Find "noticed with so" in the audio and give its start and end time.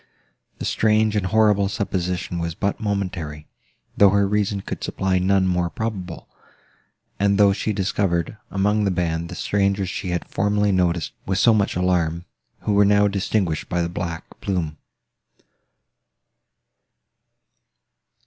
10.71-11.53